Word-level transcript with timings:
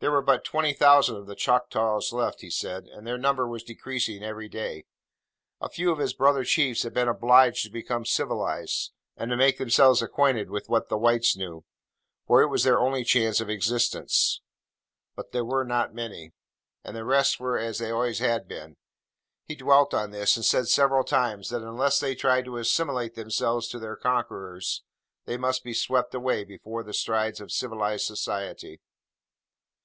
There 0.00 0.10
were 0.10 0.20
but 0.20 0.42
twenty 0.42 0.72
thousand 0.72 1.14
of 1.14 1.28
the 1.28 1.36
Choctaws 1.36 2.12
left, 2.12 2.40
he 2.40 2.50
said, 2.50 2.86
and 2.86 3.06
their 3.06 3.16
number 3.16 3.46
was 3.46 3.62
decreasing 3.62 4.24
every 4.24 4.48
day. 4.48 4.84
A 5.60 5.68
few 5.68 5.92
of 5.92 5.98
his 6.00 6.12
brother 6.12 6.42
chiefs 6.42 6.82
had 6.82 6.92
been 6.92 7.06
obliged 7.06 7.62
to 7.64 7.70
become 7.70 8.04
civilised, 8.04 8.90
and 9.16 9.30
to 9.30 9.36
make 9.36 9.58
themselves 9.58 10.02
acquainted 10.02 10.50
with 10.50 10.68
what 10.68 10.88
the 10.88 10.98
whites 10.98 11.36
knew, 11.36 11.64
for 12.26 12.42
it 12.42 12.48
was 12.48 12.64
their 12.64 12.80
only 12.80 13.04
chance 13.04 13.40
of 13.40 13.48
existence. 13.48 14.40
But 15.14 15.30
they 15.30 15.42
were 15.42 15.64
not 15.64 15.94
many; 15.94 16.32
and 16.82 16.96
the 16.96 17.04
rest 17.04 17.38
were 17.38 17.56
as 17.56 17.78
they 17.78 17.92
always 17.92 18.18
had 18.18 18.48
been. 18.48 18.74
He 19.46 19.54
dwelt 19.54 19.94
on 19.94 20.10
this: 20.10 20.34
and 20.34 20.44
said 20.44 20.66
several 20.66 21.04
times 21.04 21.48
that 21.50 21.62
unless 21.62 22.00
they 22.00 22.16
tried 22.16 22.46
to 22.46 22.56
assimilate 22.56 23.14
themselves 23.14 23.68
to 23.68 23.78
their 23.78 23.94
conquerors, 23.94 24.82
they 25.26 25.36
must 25.36 25.62
be 25.62 25.72
swept 25.74 26.12
away 26.12 26.42
before 26.42 26.82
the 26.82 26.92
strides 26.92 27.40
of 27.40 27.52
civilised 27.52 28.04
society. 28.06 28.80